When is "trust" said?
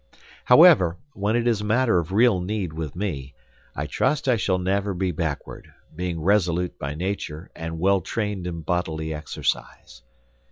3.85-4.27